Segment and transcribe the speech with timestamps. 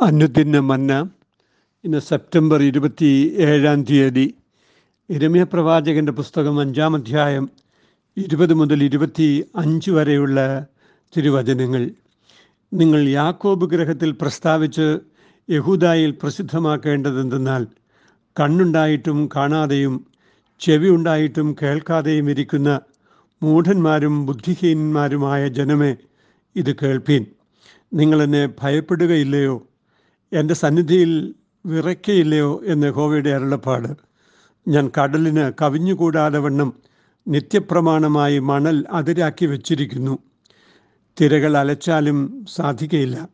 [0.00, 1.10] അനുദിന മന്ന.
[1.84, 4.34] ഇന്ന് സെപ്റ്റംബർ ഇരുപത്തി ഏഴാം തീയതി.
[5.10, 7.50] ഇരമ്യ പ്രവാചകന്റെ പുസ്തകം അഞ്ചാം അധ്യായം
[8.16, 10.66] ഇരുപത് മുതൽ ഇരുപത്തി അഞ്ച് വരെയുള്ള
[11.16, 11.90] തിരുവചനങ്ങൾ.
[12.74, 14.98] നിങ്ങൾ യാക്കോബ് ഗ്രഹത്തിൽ പ്രസ്താവിച്ച്
[15.50, 17.66] യഹൂദായിൽ പ്രസിദ്ധമാക്കേണ്ടതെന്തെന്നാൽ
[18.40, 20.06] കണ്ണുണ്ടായിട്ടും കാണാതെയും
[20.60, 22.80] ചെവി ഉണ്ടായിട്ടും കേൾക്കാതെയും ഇരിക്കുന്ന
[23.42, 25.96] മൂഢന്മാരും ബുദ്ധിഹീനന്മാരുമായ ജനമേ
[26.56, 27.26] ഇത് കേൾപ്പീൻ.
[27.94, 29.66] നിങ്ങളെന്നെ ഭയപ്പെടുകയില്ലയോ?
[30.32, 31.34] എന്റെ സന്നിധിയിൽ
[31.66, 33.88] വിറയ്ക്കയില്ലയോ എന്ന് ഹോവയുടെ അരുളപ്പാട്.
[34.68, 36.72] ഞാൻ കടലിന് കവിഞ്ഞുകൂടാതെ വണ്ണം
[37.28, 40.18] നിത്യപ്രമാണമായി മണൽ അതിരാക്കി വച്ചിരിക്കുന്നു.
[41.20, 43.28] തിരകൾ അലച്ചാലും സാധിക്കയില്ല.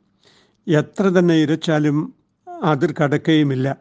[0.68, 2.14] എത്ര തന്നെ ഇരച്ചാലും
[2.62, 3.76] അതിർ കടക്കുകയുമില്ല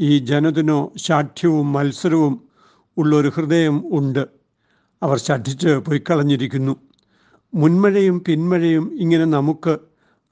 [0.00, 2.48] ഈ ജനതിനോ ശാഠ്യവും മത്സരവും
[2.96, 4.28] ഉള്ളൊരു ഹൃദയം ഉണ്ട്.
[5.02, 6.76] അവർ ശഠിച്ച് പൊയ്ക്കളഞ്ഞിരിക്കുന്നു.
[7.54, 9.78] മുൻമഴയും പിന്മഴയും ഇങ്ങനെ നമുക്ക്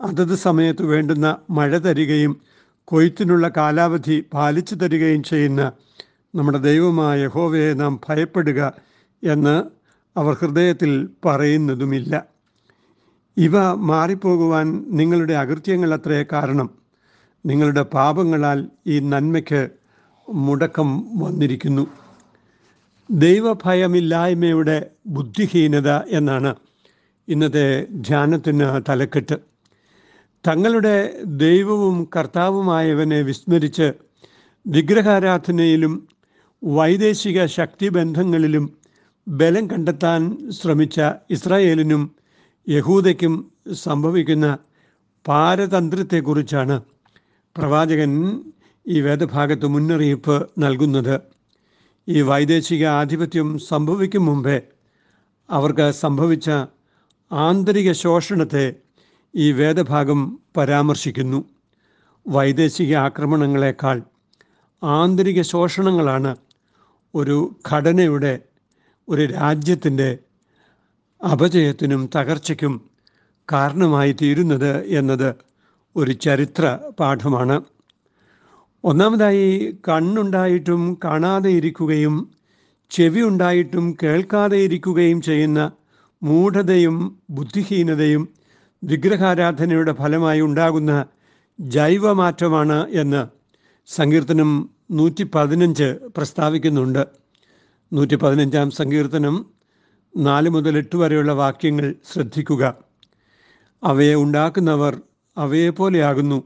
[0.03, 2.41] അതത് സമയത്ത് വേണ്ടുന്ന മഴ തരികയും
[2.85, 5.73] കൊയ്ത്തിനുള്ള കാലാവധി പാലിച്ചു തരികയും ചെയ്യുന്ന
[6.35, 8.73] നമ്മുടെ ദൈവമായ ഹോവയെ നാം ഭയപ്പെടുക
[9.23, 9.63] എന്ന്
[10.17, 12.27] അവർ ഹൃദയത്തിൽ പറയുന്നതുമില്ല.
[13.37, 16.71] ഇവ മാറിപ്പോകുവാൻ നിങ്ങളുടെ അകൃത്യങ്ങൾ അത്രേ കാരണം.
[17.47, 19.69] നിങ്ങളുടെ പാപങ്ങളാൽ ഈ നന്മയ്ക്ക്
[20.29, 21.87] മുടക്കം വന്നിരിക്കുന്നു.
[23.11, 26.55] ദൈവഭയമില്ലായ്മയുടെ ബുദ്ധിഹീനത എന്നാണ്
[27.29, 29.52] ഇന്നത്തെ ധ്യാനത്തിന് തലക്കെട്ട്.
[30.47, 33.93] തങ്ങളുടെ ദൈവവും കർത്താവുമായവനെ വിസ്മരിച്ച്
[34.67, 36.09] വിഗ്രഹാരാധനയിലും
[36.65, 38.65] വൈദേശിക ശക്തിബന്ധങ്ങളിലും
[39.29, 40.21] ബലം കണ്ടെത്താൻ
[40.51, 42.03] ശ്രമിച്ച ഇസ്രായേലിനും
[42.69, 43.35] യഹൂദയ്ക്കും
[43.73, 44.59] സംഭവിക്കുന്ന
[45.29, 46.77] പാരതന്ത്രത്തെക്കുറിച്ചാണ്
[47.57, 48.13] പ്രവാചകൻ
[48.87, 51.17] ഈ വേദഭാഗത്ത് മുന്നറിയിപ്പ് നൽകുന്നത്.
[52.09, 54.63] ഈ വൈദേശിക ആധിപത്യം സംഭവിക്കും മുമ്പേ
[55.51, 56.49] അവർക്ക് സംഭവിച്ച
[57.31, 58.65] ആന്തരിക ശോഷണത്തെ
[59.35, 60.21] ഈ വേദഭാഗം
[60.57, 61.45] പരാമർശിക്കുന്നു.
[62.27, 64.03] വൈദേശിക ആക്രമണങ്ങളെക്കാൾ
[64.83, 66.37] ആന്തരിക ശോഷണങ്ങളാണ്
[67.15, 67.37] ഒരു
[67.73, 68.41] ഘടനയുടെ
[69.09, 70.19] ഒരു രാജ്യത്തിന്റെ
[71.21, 72.75] അപജയത്തിനും തകർച്ചയ്ക്കും
[73.49, 75.35] കാരണമായി തീരുന്നത് എന്നത്
[75.97, 76.65] ഒരു ചരിത്ര
[77.01, 77.57] പാഠമാണ്.
[78.85, 79.49] ഒന്നാമതായി
[79.89, 82.15] കണ്ണുണ്ടായിട്ടും കാണാതെ ഇരിക്കുകയും
[82.91, 85.61] ചെവി ഉണ്ടായിട്ടും കേൾക്കാതെ ഇരിക്കുകയും ചെയ്യുന്ന
[86.23, 86.97] മൂഢതയും
[87.31, 88.29] ബുദ്ധിഹീനതയും
[88.85, 91.07] വിഗ്രഹാരാധനയുടെ ഫലമായി ഉണ്ടാകുന്ന
[91.61, 93.27] ജൈവമാറ്റമാണ് എന്ന്
[93.87, 97.07] സങ്കീർത്തനം നൂറ്റി പതിനഞ്ച് പ്രസ്താവിക്കുന്നുണ്ട്.
[97.93, 99.47] നൂറ്റി പതിനഞ്ചാം സങ്കീർത്തനം
[100.17, 102.75] നാല് മുതൽ എട്ട് വരെയുള്ള വാക്യങ്ങൾ ശ്രദ്ധിക്കുക.
[103.83, 105.01] അവയെ ഉണ്ടാക്കുന്നവർ
[105.37, 106.43] അവയെപ്പോലെയാകുന്നു.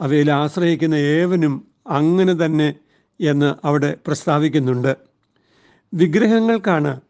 [0.00, 2.74] അവയിൽ ആശ്രയിക്കുന്ന ഏവനും അങ്ങനെ തന്നെ
[3.20, 4.96] എന്ന് അവിടെ പ്രസ്താവിക്കുന്നുണ്ട്.
[5.94, 7.00] വിഗ്രഹങ്ങൾക്കാണ്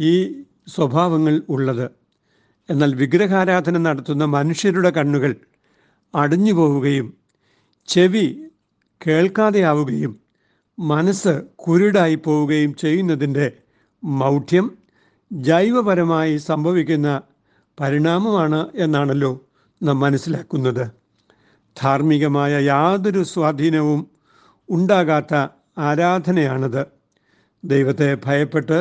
[0.00, 2.01] ഈ സ്വഭാവങ്ങൾ ഉള്ളത്.
[2.70, 5.34] എന്നാൽ വിഗ്രഹാരാധന നടത്തുന്ന മനുഷ്യരുടെ കണ്ണുകൾ
[6.14, 7.16] അടഞ്ഞു പോവുകയും
[7.88, 8.26] ചെവി
[9.06, 10.20] കേൾക്കാതെയാവുകയും
[10.78, 13.52] മനസ്സ് കുരുടായി പോവുകയും ചെയ്യുന്നതിന്റെ
[14.04, 14.78] മൗഢ്യം
[15.32, 17.22] ജൈവപരമായി സംഭവിക്കുന്ന
[17.80, 19.46] പരിണാമമാണ് എന്നാണല്ലോ
[19.82, 20.84] നാം മനസ്സിലാക്കുന്നത്.
[21.80, 24.00] ധാർമ്മികമായ യാതൊരു സ്വാധീനവും
[24.70, 25.34] ഉണ്ടാകാത്ത
[25.78, 26.86] ആരാധനയാണത്.
[27.64, 28.78] ദൈവത്തെ ഭയപ്പെട്ട്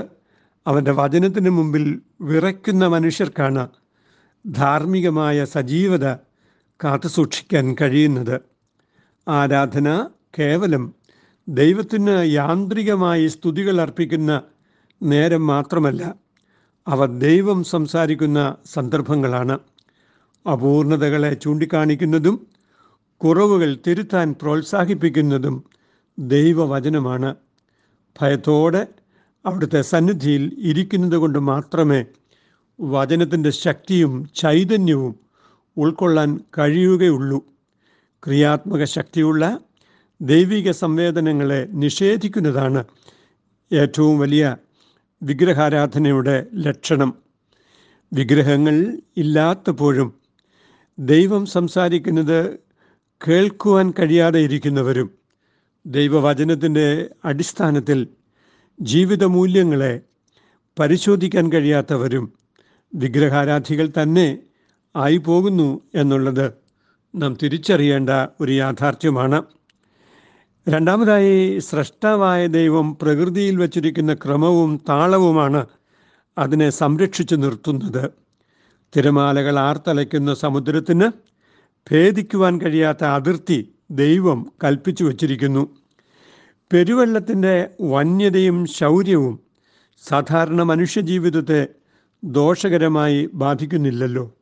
[0.68, 3.70] അവന്റെ വചനത്തിന് മുമ്പിൽ വിറയ്ക്കുന്ന മനുഷ്യർക്കാണ്
[4.48, 6.14] ധാർമ്മികമായ സജീവത
[6.84, 8.42] കാത്തുസൂക്ഷിക്കാൻ കഴിയുന്നത്.
[9.28, 10.96] ആരാധന കേവലം
[11.48, 14.42] ദൈവത്തിന് യാന്ത്രികമായി സ്തുതികൾ അർപ്പിക്കുന്ന
[15.04, 16.16] നേരം മാത്രമല്ല
[16.88, 19.60] അവ ദൈവം സംസാരിക്കുന്ന സന്ദർഭങ്ങളാണ്.
[20.52, 22.48] അപൂർണതകളെ ചൂണ്ടിക്കാണിക്കുന്നതും
[23.18, 25.64] കുറവുകൾ തിരുത്താൻ പ്രോത്സാഹിപ്പിക്കുന്നതും
[26.20, 27.36] ദൈവവചനമാണ്.
[28.22, 28.88] ഭയത്തോടെ
[29.46, 32.06] അവിടുത്തെ സന്നിധിയിൽ ഇരിക്കുന്നത് കൊണ്ട് മാത്രമേ
[32.80, 35.20] വചനത്തിന്റെ ശക്തിയും ചൈതന്യവും
[35.78, 37.40] ഉൾക്കൊള്ളാൻ കഴിയുകയുള്ളൂ.
[38.24, 39.44] ക്രിയാത്മക ശക്തിയുള്ള
[40.22, 42.82] ദൈവിക സംവേദനങ്ങളെ നിഷേധിക്കുന്നതാണ്
[43.72, 44.56] ഏറ്റവും വലിയ
[45.24, 47.12] വിഗ്രഹാരാധനയുടെ ലക്ഷണം.
[48.14, 48.76] വിഗ്രഹങ്ങൾ
[49.18, 50.10] ഇല്ലാത്തപ്പോഴും
[51.00, 52.40] ദൈവം സംസാരിക്കുന്നത്
[53.28, 55.10] കേൾക്കുവാൻ കഴിയാതെ ഇരിക്കുന്നവരും
[55.86, 58.00] ദൈവവചനത്തിന്റെ അടിസ്ഥാനത്തിൽ
[58.80, 60.02] ജീവിത മൂല്യങ്ങളെ
[60.80, 62.34] പരിശോധിക്കാൻ കഴിയാത്തവരും
[62.96, 64.40] വിഗ്രഹാരാധികൾ തന്നെ
[64.96, 66.54] ആയി പോകുന്നു എന്നുള്ളത്
[67.16, 68.10] നാം തിരിച്ചറിയേണ്ട
[68.42, 69.44] ഒരു യാഥാർത്ഥ്യമാണ്.
[70.70, 75.66] രണ്ടാമതായി സ്രഷ്ടാവായ ദൈവം പ്രകൃതിയിൽ വച്ചിരിക്കുന്ന ക്രമവും താളവുമാണ്
[76.38, 78.12] അതിനെ സംരക്ഷിച്ചു നിർത്തുന്നത്.
[78.98, 81.12] തിരമാലകൾ ആർത്തലയ്ക്കുന്ന സമുദ്രത്തിന്
[81.92, 85.81] ഭേദിക്കുവാൻ കഴിയാത്ത അതിർത്തി ദൈവം കൽപ്പിച്ചു വച്ചിരിക്കുന്നു.
[86.74, 89.40] പെരുവെള്ളത്തിന്റെ വന്യതയും ശൗര്യവും
[90.08, 91.68] സാധാരണ മനുഷ്യജീവിതത്തെ
[92.24, 94.36] ദോഷകരമായി ബാധിക്കുന്നില്ലല്ലോ.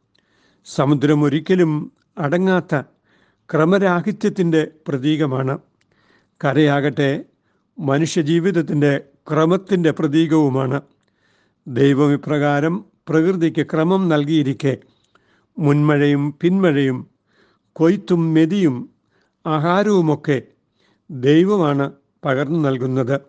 [0.65, 2.81] സമുദ്രം ഒരിക്കലും അടങ്ങാത്ത
[3.53, 5.59] ക്രമരാഹിത്യത്തിന്റെ പ്രതീകമാണ്.
[6.45, 7.25] കരയാകട്ടെ
[7.79, 10.81] മനുഷ്യജീവിതത്തിന്റെ ക്രമത്തിന്റെ പ്രതീകവുമാണ്.
[11.67, 14.77] ദൈവം ഇപ്രകാരം പ്രകൃതിക്ക് ക്രമം നൽകിയിരിക്കെ
[15.59, 17.09] മുൻമഴയും പിന്മഴയും
[17.73, 18.89] കൊയ്ത്തും മെതിയും
[19.47, 20.41] ആഹാരവുമൊക്കെ
[21.11, 21.91] ദൈവമാണ്
[22.25, 23.21] പകർന്നു നൽകുന്നത്.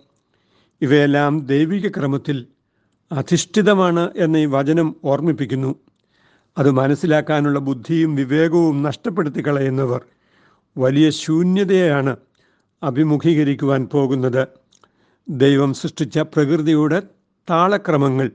[0.83, 2.47] ഇവയെല്ലാം ദൈവിക ക്രമത്തിൽ
[3.13, 5.75] അധിഷ്ഠിതമാണ് എന്ന ഈ വചനം ഓർമ്മിപ്പിക്കുന്നു.
[6.59, 10.05] അത് മനസ്സിലാക്കാനുള്ള ബുദ്ധിയും വിവേകവും നഷ്ടപ്പെടുത്തി കളയുന്നവർ
[10.79, 12.17] വലിയ ശൂന്യതയാണ്
[12.83, 14.49] അഭിമുഖീകരിക്കുവാൻ പോകുന്നത്.
[15.29, 17.03] ദൈവം സൃഷ്ടിച്ച പ്രകൃതിയുടെ
[17.51, 18.31] താളക്രമങ്ങൾ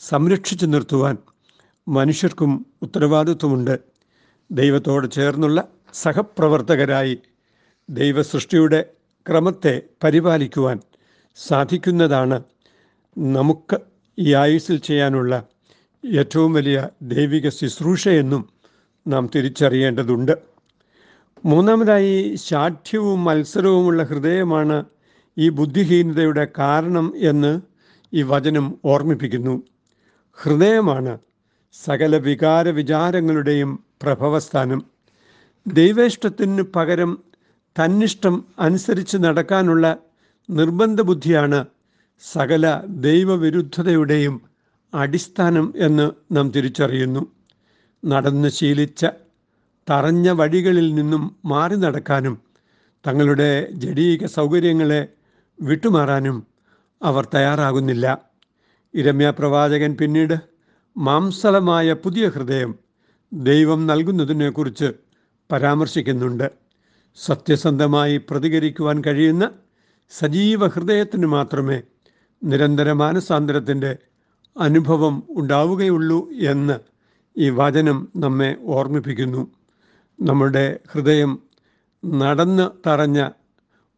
[0.00, 1.18] സംരക്ഷിച്ചു നിർത്തുവാൻ
[1.88, 3.78] മനുഷ്യർക്കും ഉത്തരവാദിത്വമുണ്ട്.
[4.50, 5.64] ദൈവത്തോട് ചേർന്നുള്ള
[5.94, 7.18] സഹപ്രവർത്തകരായി
[7.90, 8.84] ദൈവസൃഷ്ടിയുടെ
[9.28, 10.80] ക്രമത്തെ പരിപാലിക്കുവാൻ
[11.36, 12.42] സാധിക്കുന്നതാണ്
[13.18, 13.78] നമുക്ക്
[14.18, 15.46] ഈ ആയുസ്സിൽ ചെയ്യാനുള്ള
[16.14, 18.48] ഏറ്റവും വലിയ ദൈവിക ശുശ്രൂഷയെന്നും
[19.08, 20.32] നാം തിരിച്ചറിയേണ്ടതുണ്ട്.
[21.44, 24.84] മൂന്നാമതായി ശാഠ്യവും മത്സരവുമുള്ള ഹൃദയമാണ്
[25.38, 27.60] ഈ ബുദ്ധിഹീനതയുടെ കാരണം എന്ന്
[28.14, 29.62] ഈ വചനം ഓർമ്മിപ്പിക്കുന്നു.
[30.42, 31.18] ഹൃദയമാണ്
[31.72, 34.84] സകല വികാര വിചാരങ്ങളുടെയും പ്രഭവസ്ഥാനം.
[35.66, 37.29] ദൈവേഷ്ടത്തിന് പകരം
[37.78, 39.96] തന്നിഷ്ടം അനുസരിച്ച് നടക്കാനുള്ള
[40.50, 41.66] നിർബന്ധ ബുദ്ധിയാണ്
[42.20, 44.42] സകല ദൈവവിരുദ്ധതയുടെയും
[44.94, 47.32] അടിസ്ഥാനം എന്ന് നാം തിരിച്ചറിയുന്നു.
[48.04, 49.06] നടന്ന് ശീലിച്ച
[49.90, 52.40] തറഞ്ഞ വഴികളിൽ നിന്നും മാറി നടക്കാനും
[53.06, 55.08] തങ്ങളുടെ ജടീക സൗകര്യങ്ങളെ
[55.60, 56.46] വിട്ടുമാറാനും
[57.02, 58.18] അവർ തയ്യാറാകുന്നില്ല.
[58.94, 60.36] ഇരമ്യ പ്രവാചകൻ പിന്നീട്
[60.96, 62.74] മാംസളമായ പുതിയ ഹൃദയം
[63.32, 64.92] ദൈവം നൽകുന്നതിനെക്കുറിച്ച്
[65.52, 66.59] പരാമർശിക്കുന്നുണ്ട്.
[67.16, 69.44] സത്യസന്ധമായി പ്രതികരിക്കുവാൻ കഴിയുന്ന
[70.12, 71.78] സജീവ ഹൃദയത്തിന് മാത്രമേ
[72.42, 73.98] നിരന്തര മാനസാന്തരത്തിന്റെ
[74.56, 76.76] അനുഭവം ഉണ്ടാവുകയുള്ളൂ എന്ന്
[77.36, 79.42] ഈ വചനം നമ്മെ ഓർമ്മിപ്പിക്കുന്നു.
[80.18, 81.32] നമ്മുടെ ഹൃദയം
[82.04, 83.20] നടന്ന് തറഞ്ഞ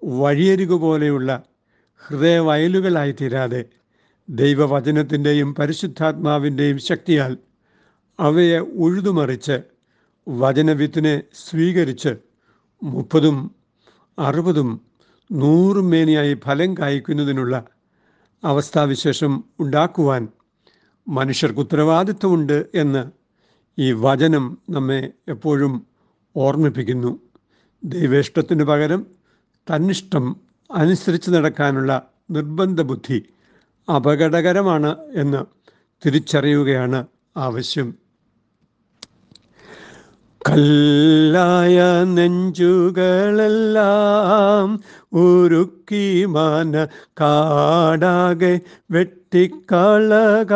[0.02, 1.30] വഴിയരികു പോലെയുള്ള
[2.02, 3.62] ഹൃദയവയലുകളായി തീരാതെ
[4.28, 7.32] ദൈവവചനത്തിന്റെയും പരിശുദ്ധാത്മാവിന്റെയും ശക്തിയാൽ
[8.18, 9.56] അവയെ ഉഴുതുമറിച്ച്
[10.26, 12.12] വചനവിത്തിനെ സ്വീകരിച്ച്
[12.82, 13.50] മുപ്പതും
[14.18, 14.80] അറുപതും
[15.32, 17.64] നൂറും മേനിയായി ഫലം കായ്ക്കുന്നതിനുള്ള
[18.44, 20.28] അവസ്ഥാവിശേഷം ഉണ്ടാക്കുവാൻ
[21.08, 23.10] മനുഷ്യർക്ക് ഉത്തരവാദിത്വമുണ്ട് എന്ന്
[23.78, 25.86] ഈ വചനം നമ്മെ എപ്പോഴും
[26.36, 27.18] ഓർമ്മിപ്പിക്കുന്നു.
[27.84, 29.06] ദൈവേഷ്ടത്തിന് പകരം
[29.74, 30.36] തന്നിഷ്ടം
[30.70, 33.24] അനുസരിച്ച് നടക്കാനുള്ള നിർബന്ധ ബുദ്ധി
[33.96, 35.44] അപകടകരമാണ് എന്ന്
[36.06, 37.06] തിരിച്ചറിയുകയാണ്
[37.36, 38.01] ആവശ്യം.
[40.48, 44.80] കല്ലായ നെഞ്ചുകളെല്ലാം
[45.12, 46.86] ഉരുക്കി മാന
[47.20, 48.60] കാടാകെ
[48.90, 50.52] വെട്ടിക്കളക.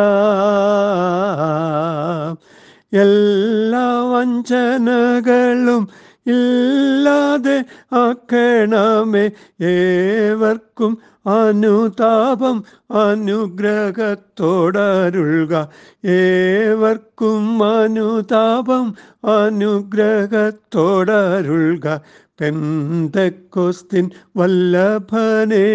[2.93, 5.89] എല്ലാ വഞ്ചനകളും
[6.27, 9.31] ഇല്ലാതെ ആക്കണമേ
[9.65, 10.97] ഏവർക്കും
[11.27, 15.65] അനുതാപം അനുഗ്രഹത്തോടരുൾക.
[16.07, 18.95] ഏവർക്കും അനുതാപം
[19.25, 21.97] അനുഗ്രഹത്തോടരുൾക.
[22.39, 25.67] പെന്തക്കോസ്തിൻ വല്ലഭനേ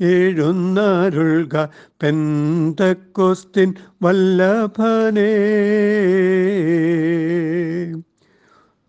[0.00, 1.66] എഴുന്നരുൾക.
[2.02, 5.34] പെന്തക്കോസ്തിൻ വല്ലഭനെ.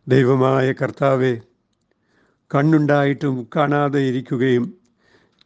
[0.07, 1.41] ദൈവമായ കർത്താവെ
[2.55, 4.77] കണ്ണുണ്ടായിട്ടും കാണാതെ ഇരിക്കുകയും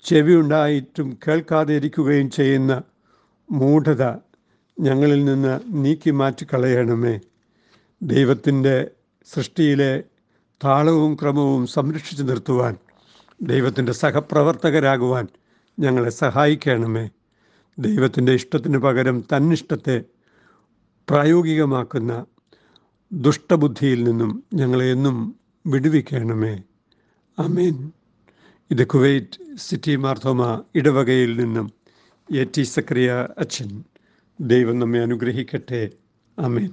[0.03, 2.81] ചെവി ഉണ്ടായിട്ടും കേൾക്കാതെ ഇരിക്കുകയും ചെയ്യുന്ന
[3.51, 4.03] മൂഢത
[4.79, 7.19] ഞങ്ങളിൽ നിന്ന് നീക്കി മാറ്റിക്കളയണമേ.
[8.03, 8.91] ദൈവത്തിന്റെ
[9.25, 10.03] സൃഷ്ടിയിലെ
[10.63, 12.77] താളവും ക്രമവും സംരക്ഷിച്ചു നിർത്തുവാൻ
[13.41, 15.27] ദൈവത്തിന്റെ സഹപ്രവർത്തകരാകുവാൻ
[15.79, 17.09] ഞങ്ങളെ സഹായിക്കണമേ.
[17.79, 20.03] ദൈവത്തിന്റെ ഇഷ്ടത്തിന് പകരം തന്നിഷ്ടത്തെ
[21.09, 22.25] പ്രായോഗികമാക്കുന്ന
[23.13, 25.35] ദുഷ്ടബുദ്ധിയിൽ നിന്നും ഞങ്ങളെ എന്നും
[25.67, 26.63] വിടുവിക്കണമേ.
[27.39, 27.91] അമീൻ
[28.71, 31.71] ഇത് കുവൈറ്റ് സിറ്റി മാർത്തോമ ഇടവകയിൽ നിന്നും
[32.35, 33.83] എ ടി സക്രിയ അച്ഛൻ.
[34.41, 35.89] ദൈവം നമ്മെ അനുഗ്രഹിക്കട്ടെ.
[36.39, 36.69] അമീൻ